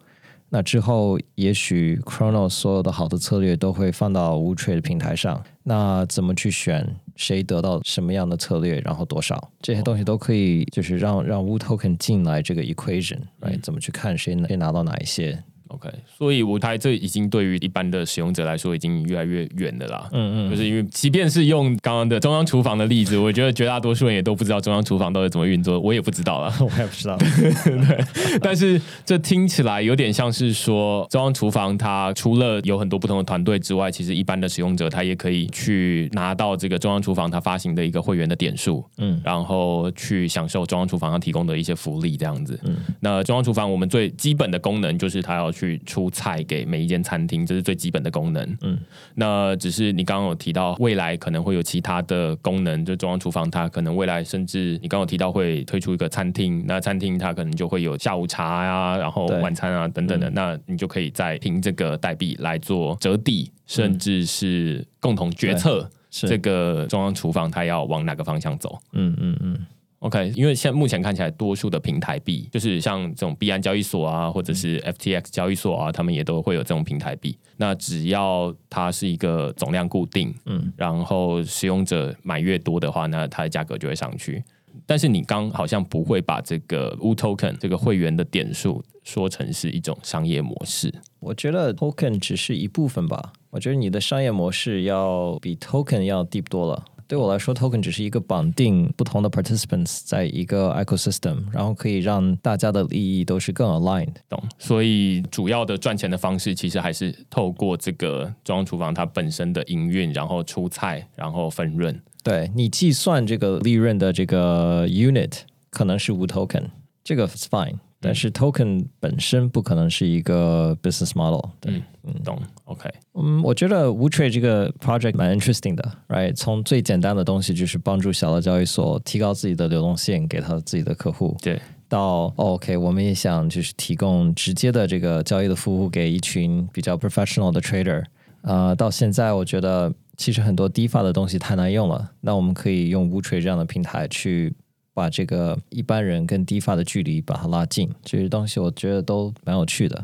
[0.49, 5.43] 那之后，也许 Chronos 所有的好的策略都会放到 WooTrade 平台上。
[5.63, 6.95] 那怎么去选？
[7.17, 15.43] 谁得到什么样的策略，然后多少这些东西都可以，就是让让 WooToken 进来这个 equation，来、嗯、怎么去看谁能拿到哪一些。
[15.69, 20.07] OK，所以舞台这已经对于一般的使用者来说已经越来越远的啦。
[20.13, 27.17] 嗯嗯，就是因为即便是用刚刚的中央厨房的例子，我觉得绝大多数人也都不知道中央厨房到底怎么运作，我也不知道了， 我也不知道。
[27.65, 42.57] 对，但是这听起来有点像是说中央厨房它除了有很多不同的团队之外，其实一般的使用者他也可以去拿到这个中央厨房它发行的一个会员的点数，嗯，然后去享受中央厨房它提供的一些福利这样子。
[42.63, 45.51] 嗯，那中央厨房我们最基本的功能就是它要。
[45.57, 48.57] 去出菜给每一间餐厅，这是最基本的功能。
[48.61, 48.77] 嗯，
[49.15, 68.77] 那只是你刚刚有提到未来可能会有其他的功能，就中央厨房它可能未来甚至你刚刚有提到会推出一个餐厅，那餐厅它可能就会有下午茶呀、啊，然后晚餐啊等等的，嗯、那你就可以再凭这个代币来做折抵，甚至是共同决策这个中央厨房它要往哪个方向走。
[68.93, 69.57] 嗯嗯嗯。
[69.99, 77.35] OK，因为现在目前看起来，多数的平台币就是像这种币安交易所啊，或者是 FTX 交易所啊，他们也都会有这种平台币。
[77.57, 84.43] 那只要它是一个总量固定，嗯，然后使用者买越多的话，那它的价格就会上去。
[84.85, 90.93] 但是你刚好像不会把这个 WooToken 这个会员的点数说成是一种商业模式。
[91.19, 93.33] 我觉得 Token 只是一部分吧。
[93.49, 96.85] 我觉得你的商业模式要比 Token 要 deep 多了。
[97.07, 104.13] 对我来说，token 只是一个绑定不同的 participants 在一个 ecosystem，然后可以让大家的利益都是更 aligned。
[104.27, 104.43] 懂。
[104.59, 111.97] 所以主要的赚钱的方式其实还是透过这个中央厨房它本身的营运，然后出菜，然后分润。
[112.23, 115.31] 对，你计算这个利润的这个 unit
[115.69, 116.65] 可能是无 token，
[117.03, 117.75] 这个 is fine。
[117.99, 126.33] 但是 token 本身不可能是一个 business model，对，嗯，懂，OK，嗯，我觉得 WooTrade 这个 project 蛮 interesting 的，right？
[126.35, 138.03] 从最简单的东西就是帮助小的交易所提高自己的流动性，给他自己的客户，对，到 OK，我们也想就是提供直接的这个交易的服务给一群比较 professional 的 trader，
[138.41, 144.53] 呃，到现在我觉得其实很多 DeFi 的东西太难用了，那我们可以用 WooTrade 这样的平台去。
[144.97, 150.03] 把这个一般人跟 DeFi 的距离把它拉近，这些东西我觉得都蛮有趣的。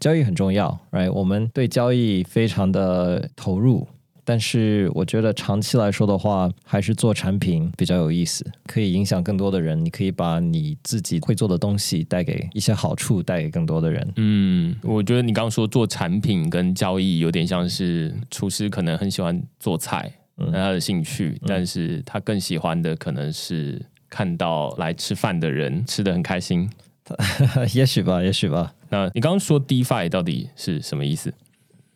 [0.00, 1.12] 交易很重要，right？
[1.12, 3.86] 我们对交易非常的投入，
[4.24, 9.84] 但是我觉得长期来说的话，还是做产品比较有意思，可以影响更多的人。
[9.84, 14.12] 你可以把你自己会做的东西带给一些好处，带给更多的人。
[14.16, 23.80] 嗯，我觉得你刚刚说做产品跟交易有点像是厨师，可能很喜欢做菜，嗯，他的兴趣，嗯，但是他更喜欢的可能是。
[24.14, 26.70] 看到来吃饭的人吃的很开心，
[27.74, 28.72] 也许吧，也许吧。
[28.90, 31.34] 那你刚刚说 DeFi 到底是什么意思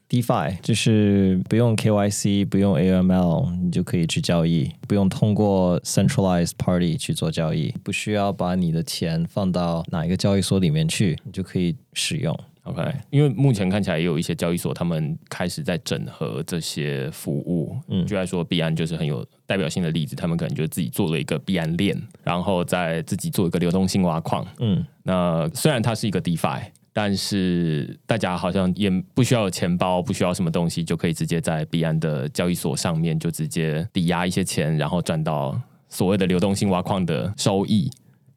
[0.08, 12.36] ？DeFi 就是不用 KYC，不用 AML，你就可以去交易，不用通过 centralized party 去做交易，不需要把你的钱放到哪一个交易所里面去，你就可以使用。
[12.68, 17.76] OK，因为目前看起来也有一些交易所，他们开始在整合这些服务。
[17.88, 24.46] 嗯，就来说币安就是很有代表性的例子，他们可能就自己做了一个币安链，然后再自己做一个流动性挖矿。
[24.58, 26.60] 嗯，那虽然它是一个 DeFi，
[26.92, 35.58] 但是大家好像也不需要有钱包，不需要什么东西，就可以直接在币安的交易所上面就直接抵押一些钱，然后赚到
[35.88, 37.90] 所谓的流动性挖矿的收益。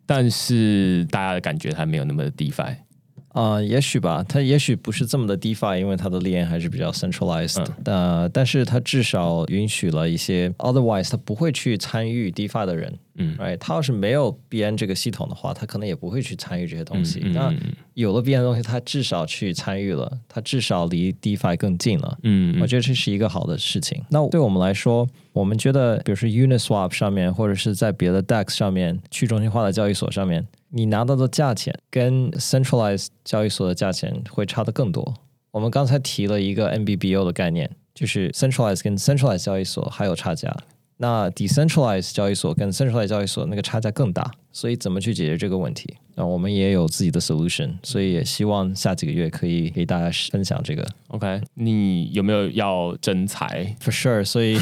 [0.05, 2.75] 但是大家的感觉还没有那么的 DeFi。
[3.33, 8.23] 啊、呃，也许吧，它也许不是这么的 DeFi，因为它的链还是比较 centralized，嗯。
[8.23, 12.93] 呃，但是它至少允许了一些 otherwise 它不会去参与 DeFi 的人。
[13.15, 17.19] 嗯，right，他要是没有 BN 这个系统的话，他可能也不会去参与这些东西。
[17.33, 17.53] 那、
[17.93, 22.17] 有了 BN 的东西，他至少去参与了，他至少离 DeFi 更近了。
[22.23, 24.01] 嗯，我觉得这是一个好的事情。
[24.09, 35.13] 那对我们来说，我们觉得，比如说 Uniswap 上面，或者是在别的 DEX 上面，去中心化的交易所上面，你拿到的价钱跟 Centralized 交易所的价钱会差的更多。
[35.51, 40.55] 我们刚才提了一个 NBBO 的概念，就是 Centralized 跟 Centralized 交易所还有差价。
[40.97, 50.87] 那 decentralized 交易所跟 centralized 交易所那个差价更大，所以怎么去解决这个问题那我们也有自己的 solution，所以也希望下几个月可以给大家分享这个。
[51.07, 54.53] OK，你有没有要征才？For sure，所以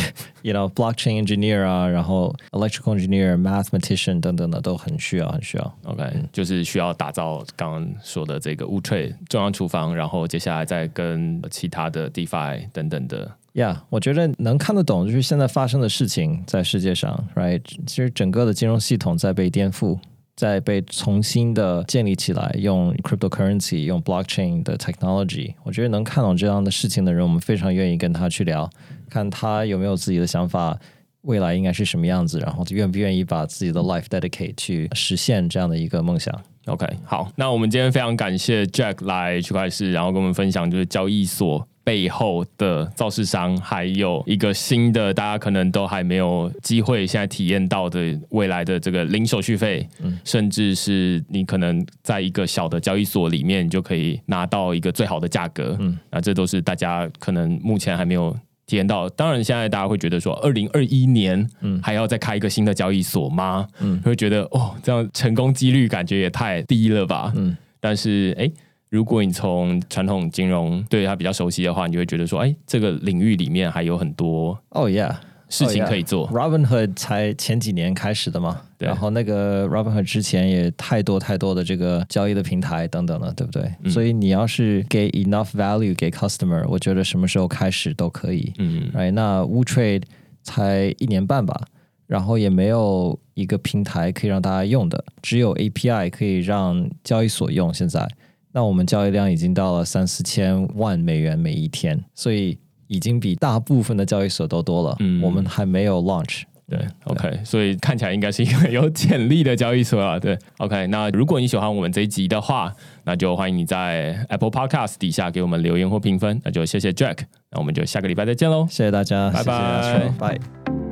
[0.41, 5.77] you know blockchain engineer 啊，然后 electrical engineer、mathematician 等等的都很需要，很需要。
[5.83, 6.01] OK，
[6.31, 13.29] 就是需要打造刚刚说的这个 Wootrade 中央厨房，然后接下来再跟其他的 DeFi 等等的。
[13.53, 17.61] Yeah，我觉得能看得懂就是现在发生的事情在世界上，right？
[17.85, 19.99] 其实整个的金融系统在被颠覆。
[20.39, 28.69] 在被重新的建立起来，用 cryptocurrency，用 blockchain 的 technology，我觉得能看懂这样的事情的人，我们非常愿意跟他去聊，
[29.09, 30.79] 看他有没有自己的想法，
[31.23, 36.33] 未来应该是什么样子，然后愿不愿意把自己的 life dedicate 去实现这样的一个梦想。
[36.67, 41.67] OK，好，那我们今天非常感谢 Jack 来区块势，然后跟我们分享就是交易所。
[41.89, 58.37] 背后的造势商，还有一个新的，大家可能都还没有机会现在体验到的未来的这个零手续费，嗯，甚至是你可能在一个小的交易所里面就可以拿到一个最好的价格，嗯，那这都是大家可能目前还没有
[58.67, 59.09] 体验到。
[59.09, 63.67] 当然，现在大家会觉得说，二零二一年，嗯，还要再开一个新的交易所吗？
[63.79, 67.33] 嗯，会觉得哦，这样成功几率感觉也太低了吧？
[67.35, 68.43] 嗯，但是哎。
[68.43, 68.53] 诶
[68.89, 75.13] 如果你从传统金融对它比较熟悉的话，你就会觉得说，哎，这个领域里面还有很多哦，yeah，
[75.47, 76.25] 事情可以做。
[76.25, 76.35] Oh.
[76.35, 83.71] Robinhood 才前几年开始的嘛，对，然后那个 Robinhood 之前也太多太多的这个交易的平台等等了，对不对？
[83.83, 88.51] 嗯、所以你要是给 enough value 给 customer，我觉得什么时候开始都可以。
[88.57, 90.01] 嗯，right，那 Wootrade
[90.41, 91.61] 才一年半吧，
[92.07, 97.71] 然后也没有一个平台可以让大家用的，只有 API 可以让交易所用。
[97.71, 98.07] 现在。
[98.51, 104.95] 那我们交易量已经到了三四千万美元每一天，所以已经比大部分的交易所都多了。
[104.99, 106.43] 嗯，我们还没有 launch。
[106.67, 110.19] 对，对，OK，所以看起来应该是一个有潜力的交易所啊。
[110.19, 112.71] 对，OK，那如果你喜欢我们这一集的话，
[113.05, 116.39] 那就欢迎你在 Apple Podcast 底下给我们留言或评分。
[116.43, 117.17] 那就谢谢 Jack，
[117.51, 118.67] 那我们就下个礼拜再见喽。
[118.69, 120.88] 谢谢大家，拜拜，拜。